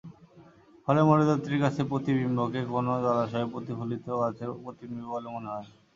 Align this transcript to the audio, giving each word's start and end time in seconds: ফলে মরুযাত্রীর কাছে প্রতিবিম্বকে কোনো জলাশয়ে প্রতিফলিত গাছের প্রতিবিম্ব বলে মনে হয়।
ফলে 0.85 1.01
মরুযাত্রীর 1.03 1.63
কাছে 1.63 1.81
প্রতিবিম্বকে 1.89 2.61
কোনো 2.71 2.91
জলাশয়ে 3.03 3.51
প্রতিফলিত 3.53 4.05
গাছের 4.21 4.49
প্রতিবিম্ব 4.63 5.05
বলে 5.13 5.27
মনে 5.35 5.49
হয়। 5.53 5.67